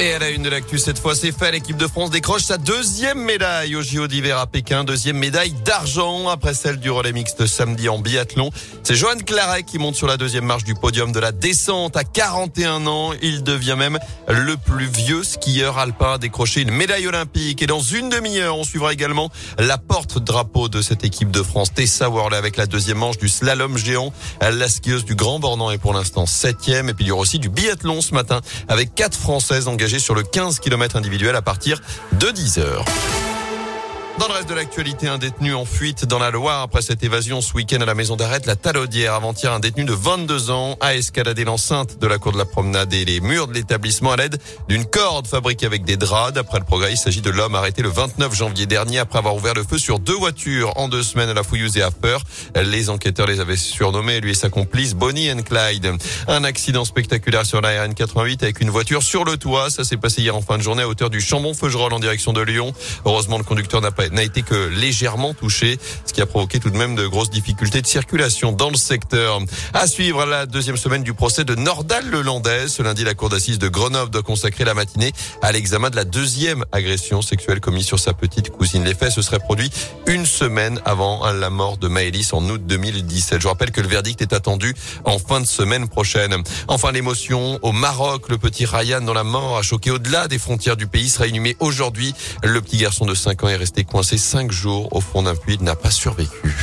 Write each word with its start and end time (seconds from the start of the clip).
Et 0.00 0.12
à 0.12 0.20
la 0.20 0.30
une 0.30 0.44
de 0.44 0.48
l'actu, 0.48 0.78
cette 0.78 1.00
fois, 1.00 1.16
c'est 1.16 1.36
fait. 1.36 1.50
L'équipe 1.50 1.76
de 1.76 1.88
France 1.88 2.10
décroche 2.10 2.44
sa 2.44 2.56
deuxième 2.56 3.18
médaille 3.18 3.74
au 3.74 3.82
JO 3.82 4.06
d'hiver 4.06 4.38
à 4.38 4.46
Pékin. 4.46 4.84
Deuxième 4.84 5.18
médaille 5.18 5.52
d'argent 5.64 6.28
après 6.28 6.54
celle 6.54 6.76
du 6.76 6.88
relais 6.88 7.10
mixte 7.10 7.46
samedi 7.46 7.88
en 7.88 7.98
biathlon. 7.98 8.50
C'est 8.84 8.94
Johan 8.94 9.16
Claret 9.26 9.64
qui 9.64 9.78
monte 9.78 9.96
sur 9.96 10.06
la 10.06 10.16
deuxième 10.16 10.44
marche 10.44 10.62
du 10.62 10.76
podium 10.76 11.10
de 11.10 11.18
la 11.18 11.32
descente 11.32 11.96
à 11.96 12.04
41 12.04 12.86
ans. 12.86 13.10
Il 13.22 13.42
devient 13.42 13.74
même 13.76 13.98
le 14.28 14.56
plus 14.56 14.86
vieux 14.86 15.24
skieur 15.24 15.78
alpin 15.78 16.12
à 16.12 16.18
décrocher 16.18 16.60
une 16.60 16.70
médaille 16.70 17.08
olympique. 17.08 17.60
Et 17.60 17.66
dans 17.66 17.80
une 17.80 18.08
demi-heure, 18.08 18.56
on 18.56 18.62
suivra 18.62 18.92
également 18.92 19.30
la 19.58 19.78
porte-drapeau 19.78 20.68
de 20.68 20.80
cette 20.80 21.04
équipe 21.04 21.32
de 21.32 21.42
France, 21.42 21.74
Tessa 21.74 22.08
Worley, 22.08 22.36
avec 22.36 22.56
la 22.56 22.66
deuxième 22.66 22.98
manche 22.98 23.18
du 23.18 23.28
slalom 23.28 23.76
géant. 23.76 24.12
La 24.40 24.68
skieuse 24.68 25.04
du 25.04 25.16
Grand 25.16 25.40
Bornand 25.40 25.72
est 25.72 25.78
pour 25.78 25.92
l'instant 25.92 26.24
septième. 26.26 26.88
Et 26.88 26.94
puis 26.94 27.06
il 27.06 27.08
y 27.08 27.10
aura 27.10 27.22
aussi 27.22 27.40
du 27.40 27.48
biathlon 27.48 28.00
ce 28.00 28.14
matin 28.14 28.40
avec 28.68 28.94
quatre 28.94 29.18
Françaises 29.18 29.66
engagées 29.66 29.87
sur 29.96 30.14
le 30.14 30.22
15 30.22 30.60
km 30.60 30.96
individuel 30.96 31.34
à 31.36 31.42
partir 31.42 31.80
de 32.12 32.30
10 32.30 32.58
heures. 32.58 32.84
Dans 34.18 34.26
le 34.26 34.32
reste 34.32 34.48
de 34.48 34.54
l'actualité, 34.54 35.06
un 35.06 35.18
détenu 35.18 35.54
en 35.54 35.64
fuite 35.64 36.04
dans 36.04 36.18
la 36.18 36.32
Loire 36.32 36.62
après 36.62 36.82
cette 36.82 37.04
évasion 37.04 37.40
ce 37.40 37.54
week-end 37.54 37.80
à 37.80 37.84
la 37.84 37.94
maison 37.94 38.16
d'arrêt 38.16 38.40
la 38.46 38.56
Talaudière. 38.56 39.14
Avant-hier, 39.14 39.52
un 39.52 39.60
détenu 39.60 39.84
de 39.84 39.92
22 39.92 40.50
ans 40.50 40.76
a 40.80 40.96
escaladé 40.96 41.44
l'enceinte 41.44 42.00
de 42.00 42.06
la 42.08 42.18
cour 42.18 42.32
de 42.32 42.38
la 42.38 42.44
promenade 42.44 42.92
et 42.92 43.04
les 43.04 43.20
murs 43.20 43.46
de 43.46 43.54
l'établissement 43.54 44.10
à 44.10 44.16
l'aide 44.16 44.40
d'une 44.68 44.84
corde 44.86 45.28
fabriquée 45.28 45.66
avec 45.66 45.84
des 45.84 45.96
draps. 45.96 46.32
D'après 46.32 46.58
le 46.58 46.64
progrès, 46.64 46.92
il 46.92 46.96
s'agit 46.96 47.20
de 47.20 47.30
l'homme 47.30 47.54
arrêté 47.54 47.80
le 47.80 47.90
29 47.90 48.34
janvier 48.34 48.66
dernier 48.66 48.98
après 48.98 49.20
avoir 49.20 49.36
ouvert 49.36 49.54
le 49.54 49.62
feu 49.62 49.78
sur 49.78 50.00
deux 50.00 50.16
voitures 50.16 50.72
en 50.76 50.88
deux 50.88 51.04
semaines 51.04 51.28
à 51.28 51.34
la 51.34 51.44
Fouillouse 51.44 51.76
et 51.76 51.82
à 51.82 51.92
Peur. 51.92 52.22
Les 52.56 52.90
enquêteurs 52.90 53.28
les 53.28 53.38
avaient 53.38 53.56
surnommés, 53.56 54.20
lui 54.20 54.32
et 54.32 54.34
sa 54.34 54.48
complice, 54.48 54.94
Bonnie 54.94 55.30
and 55.30 55.42
Clyde. 55.42 55.92
Un 56.26 56.42
accident 56.42 56.84
spectaculaire 56.84 57.46
sur 57.46 57.60
la 57.60 57.84
RN 57.84 57.94
88 57.94 58.42
avec 58.42 58.60
une 58.60 58.70
voiture 58.70 59.04
sur 59.04 59.24
le 59.24 59.36
toit. 59.36 59.70
Ça 59.70 59.84
s'est 59.84 59.96
passé 59.96 60.22
hier 60.22 60.34
en 60.34 60.42
fin 60.42 60.58
de 60.58 60.62
journée 60.62 60.82
à 60.82 60.88
hauteur 60.88 61.08
du 61.08 61.20
Chambon-Feugerolles 61.20 61.94
en 61.94 62.00
direction 62.00 62.32
de 62.32 62.40
Lyon. 62.40 62.72
Heureusement, 63.04 63.38
le 63.38 63.44
conducteur 63.44 63.80
n'a 63.80 63.92
pas 63.92 64.07
n'a 64.12 64.22
été 64.22 64.42
que 64.42 64.68
légèrement 64.68 65.34
touché, 65.34 65.78
ce 66.04 66.12
qui 66.12 66.20
a 66.20 66.26
provoqué 66.26 66.60
tout 66.60 66.70
de 66.70 66.76
même 66.76 66.94
de 66.94 67.06
grosses 67.06 67.30
difficultés 67.30 67.82
de 67.82 67.86
circulation 67.86 68.52
dans 68.52 68.70
le 68.70 68.76
secteur. 68.76 69.40
À 69.74 69.86
suivre 69.86 70.24
la 70.24 70.46
deuxième 70.46 70.76
semaine 70.76 71.02
du 71.02 71.14
procès 71.14 71.44
de 71.44 71.54
Nordal 71.54 72.08
Lelandais. 72.10 72.68
Ce 72.68 72.82
lundi, 72.82 73.04
la 73.04 73.14
cour 73.14 73.28
d'assises 73.28 73.58
de 73.58 73.68
Grenoble 73.68 74.10
doit 74.10 74.22
consacrer 74.22 74.64
la 74.64 74.74
matinée 74.74 75.12
à 75.42 75.52
l'examen 75.52 75.90
de 75.90 75.96
la 75.96 76.04
deuxième 76.04 76.64
agression 76.72 77.22
sexuelle 77.22 77.60
commise 77.60 77.86
sur 77.86 77.98
sa 77.98 78.12
petite 78.12 78.50
cousine. 78.50 78.84
Les 78.84 78.94
faits 78.94 79.12
se 79.12 79.22
seraient 79.22 79.38
produits 79.38 79.70
une 80.06 80.26
semaine 80.26 80.80
avant 80.84 81.30
la 81.32 81.50
mort 81.50 81.76
de 81.76 81.88
Maëlys 81.88 82.32
en 82.32 82.44
août 82.48 82.60
2017. 82.66 83.40
Je 83.40 83.48
rappelle 83.48 83.70
que 83.70 83.80
le 83.80 83.88
verdict 83.88 84.22
est 84.22 84.32
attendu 84.32 84.74
en 85.04 85.18
fin 85.18 85.40
de 85.40 85.46
semaine 85.46 85.88
prochaine. 85.88 86.34
Enfin, 86.68 86.92
l'émotion 86.92 87.58
au 87.62 87.72
Maroc. 87.72 88.28
Le 88.28 88.38
petit 88.38 88.66
Ryan 88.66 89.00
dans 89.00 89.14
la 89.14 89.24
mort 89.24 89.58
a 89.58 89.62
choqué 89.62 89.90
au-delà 89.90 90.28
des 90.28 90.38
frontières 90.38 90.76
du 90.76 90.86
pays 90.86 91.08
sera 91.08 91.26
inhumé 91.26 91.56
aujourd'hui. 91.60 92.14
Le 92.42 92.60
petit 92.60 92.78
garçon 92.78 93.06
de 93.06 93.14
5 93.14 93.44
ans 93.44 93.48
est 93.48 93.56
resté 93.56 93.84
cinq 94.02 94.52
jours 94.52 94.88
au 94.94 95.00
fond 95.00 95.22
d'un 95.22 95.34
puits. 95.34 95.58
N'a 95.60 95.74
pas 95.74 95.90
survécu. 95.90 96.54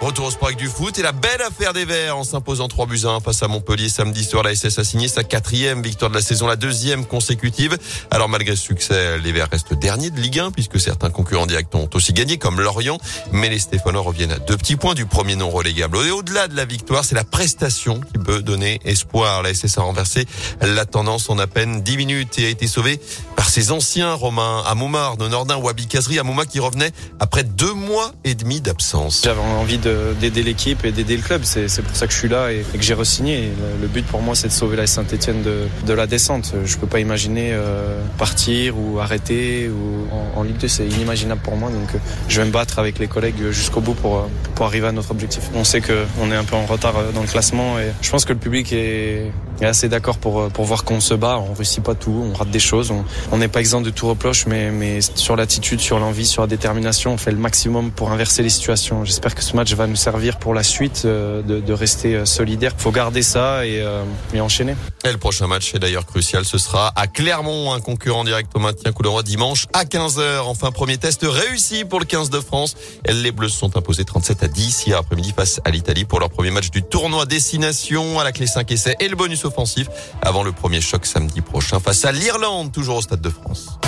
Retour 0.00 0.24
au 0.24 0.30
sport 0.30 0.48
avec 0.48 0.58
du 0.58 0.68
foot 0.68 0.98
et 0.98 1.02
la 1.02 1.12
belle 1.12 1.42
affaire 1.42 1.74
des 1.74 1.84
Verts 1.84 2.16
en 2.16 2.24
s'imposant 2.24 2.68
3 2.68 2.86
buts 2.86 3.00
à 3.04 3.08
1 3.08 3.20
face 3.20 3.42
à 3.42 3.48
Montpellier 3.48 3.90
samedi 3.90 4.24
soir. 4.24 4.42
La 4.42 4.54
SS 4.54 4.78
a 4.78 4.84
signé 4.84 5.08
sa 5.08 5.24
quatrième 5.24 5.82
victoire 5.82 6.10
de 6.10 6.16
la 6.16 6.22
saison, 6.22 6.46
la 6.46 6.56
deuxième 6.56 7.04
consécutive. 7.04 7.76
Alors 8.10 8.30
malgré 8.30 8.56
ce 8.56 8.62
succès, 8.62 9.18
les 9.18 9.30
Verts 9.30 9.48
restent 9.52 9.74
derniers 9.74 10.08
de 10.08 10.18
Ligue 10.18 10.38
1 10.38 10.52
puisque 10.52 10.80
certains 10.80 11.10
concurrents 11.10 11.44
directs 11.44 11.74
ont 11.74 11.86
aussi 11.92 12.14
gagné 12.14 12.38
comme 12.38 12.62
Lorient. 12.62 12.96
Mais 13.32 13.50
les 13.50 13.58
Stéphanois 13.58 14.00
reviennent 14.00 14.32
à 14.32 14.38
deux 14.38 14.56
petits 14.56 14.76
points 14.76 14.94
du 14.94 15.04
premier 15.04 15.36
non 15.36 15.50
relégable. 15.50 15.98
Et 15.98 16.10
au-delà 16.10 16.48
de 16.48 16.56
la 16.56 16.64
victoire, 16.64 17.04
c'est 17.04 17.14
la 17.14 17.24
prestation 17.24 18.00
qui 18.00 18.18
peut 18.18 18.40
donner 18.40 18.80
espoir. 18.86 19.42
La 19.42 19.52
SS 19.52 19.76
a 19.76 19.82
renversé 19.82 20.24
la 20.62 20.86
tendance 20.86 21.28
en 21.28 21.38
à 21.38 21.46
peine 21.46 21.82
10 21.82 21.96
minutes 21.98 22.38
et 22.38 22.46
a 22.46 22.48
été 22.48 22.66
sauvée 22.66 22.98
par 23.36 23.50
ses 23.50 23.70
anciens 23.70 24.14
Romains 24.14 24.62
Amoumar, 24.66 25.18
Nordin, 25.18 25.56
Wabi 25.56 25.88
Kazri, 25.88 26.18
Amouma 26.18 26.46
qui 26.46 26.58
revenait 26.58 26.92
après 27.18 27.44
deux 27.44 27.74
mois 27.74 28.12
et 28.24 28.34
demi 28.34 28.62
d'absence. 28.62 29.20
J'avais 29.24 29.40
envie 29.40 29.76
de 29.76 29.89
d'aider 30.20 30.42
l'équipe 30.42 30.84
et 30.84 30.92
d'aider 30.92 31.16
le 31.16 31.22
club. 31.22 31.42
C'est 31.44 31.82
pour 31.82 31.96
ça 31.96 32.06
que 32.06 32.12
je 32.12 32.18
suis 32.18 32.28
là 32.28 32.52
et, 32.52 32.64
que 32.72 32.82
j'ai 32.82 32.94
re-signé. 32.94 33.50
Le, 33.80 33.88
but 33.88 34.06
pour 34.06 34.22
moi, 34.22 34.34
c'est 34.34 34.48
de 34.48 34.52
sauver 34.52 34.76
la 34.76 34.86
Saint-Etienne 34.86 35.42
de, 35.42 35.66
de, 35.86 35.92
la 35.92 36.06
descente. 36.06 36.52
Je 36.64 36.76
peux 36.76 36.86
pas 36.86 37.00
imaginer 37.00 37.50
euh, 37.52 38.00
partir 38.18 38.78
ou 38.78 39.00
arrêter 39.00 39.68
ou 39.68 40.06
en, 40.36 40.42
Ligue 40.42 40.58
2. 40.58 40.68
C'est 40.68 40.86
inimaginable 40.86 41.40
pour 41.42 41.56
moi. 41.56 41.70
Donc, 41.70 42.00
je 42.28 42.40
vais 42.40 42.46
me 42.46 42.52
battre 42.52 42.78
avec 42.78 42.98
les 42.98 43.08
collègues 43.08 43.50
jusqu'au 43.50 43.80
bout 43.80 43.94
pour, 43.94 44.28
pour 44.54 44.66
arriver 44.66 44.86
à 44.86 44.92
notre 44.92 45.10
objectif. 45.10 45.50
On 45.54 45.64
sait 45.64 45.80
qu'on 45.80 46.30
est 46.30 46.36
un 46.36 46.44
peu 46.44 46.56
en 46.56 46.66
retard 46.66 46.94
dans 47.14 47.22
le 47.22 47.26
classement 47.26 47.78
et 47.78 47.92
je 48.00 48.10
pense 48.10 48.24
que 48.24 48.32
le 48.32 48.38
public 48.38 48.72
est, 48.72 49.30
assez 49.62 49.90
d'accord 49.90 50.16
pour, 50.16 50.48
pour 50.48 50.64
voir 50.64 50.84
qu'on 50.84 51.00
se 51.00 51.12
bat. 51.12 51.38
On 51.38 51.52
réussit 51.52 51.82
pas 51.82 51.94
tout, 51.94 52.24
on 52.32 52.36
rate 52.36 52.50
des 52.50 52.58
choses. 52.58 52.92
On 53.30 53.36
n'est 53.36 53.48
pas 53.48 53.60
exempt 53.60 53.82
de 53.82 53.90
tout 53.90 54.08
reproche, 54.08 54.46
mais, 54.46 54.70
mais 54.70 55.00
sur 55.00 55.36
l'attitude, 55.36 55.80
sur 55.80 55.98
l'envie, 55.98 56.26
sur 56.26 56.42
la 56.42 56.48
détermination, 56.48 57.12
on 57.12 57.16
fait 57.18 57.30
le 57.30 57.36
maximum 57.36 57.90
pour 57.90 58.10
inverser 58.10 58.42
les 58.42 58.48
situations. 58.48 59.04
J'espère 59.04 59.34
que 59.34 59.42
ce 59.42 59.54
match 59.56 59.74
va 59.74 59.79
nous 59.86 59.96
servir 59.96 60.38
pour 60.38 60.54
la 60.54 60.62
suite 60.62 61.02
euh, 61.04 61.42
de, 61.42 61.72
rester 61.72 62.14
euh, 62.14 62.24
solidaire. 62.24 62.72
Faut 62.76 62.90
garder 62.90 63.22
ça 63.22 63.66
et, 63.66 63.80
euh, 63.80 64.02
et 64.34 64.40
enchaîner. 64.40 64.76
Et 65.04 65.12
le 65.12 65.18
prochain 65.18 65.46
match 65.46 65.74
est 65.74 65.78
d'ailleurs 65.78 66.06
crucial. 66.06 66.44
Ce 66.44 66.58
sera 66.58 66.92
à 66.96 67.06
Clermont, 67.06 67.72
un 67.72 67.80
concurrent 67.80 68.24
direct 68.24 68.50
au 68.54 68.58
maintien 68.58 68.92
coup 68.92 69.02
d'envoi 69.02 69.22
dimanche 69.22 69.66
à 69.72 69.84
15h. 69.84 70.40
Enfin, 70.44 70.70
premier 70.70 70.98
test 70.98 71.20
réussi 71.22 71.84
pour 71.84 72.00
le 72.00 72.06
15 72.06 72.30
de 72.30 72.40
France. 72.40 72.76
Les 73.08 73.32
Bleus 73.32 73.48
sont 73.48 73.76
imposés 73.76 74.04
37 74.04 74.42
à 74.42 74.48
10 74.48 74.86
hier 74.86 74.98
après-midi 74.98 75.32
face 75.34 75.60
à 75.64 75.70
l'Italie 75.70 76.04
pour 76.04 76.20
leur 76.20 76.30
premier 76.30 76.50
match 76.50 76.70
du 76.70 76.82
tournoi 76.82 77.26
destination 77.26 78.18
à 78.18 78.24
la 78.24 78.32
clé 78.32 78.46
5 78.46 78.70
essais 78.70 78.96
et 79.00 79.08
le 79.08 79.16
bonus 79.16 79.44
offensif 79.44 79.88
avant 80.22 80.42
le 80.42 80.52
premier 80.52 80.80
choc 80.80 81.06
samedi 81.06 81.40
prochain 81.40 81.80
face 81.80 82.04
à 82.04 82.12
l'Irlande, 82.12 82.72
toujours 82.72 82.96
au 82.96 83.02
Stade 83.02 83.20
de 83.20 83.30
France. 83.30 83.78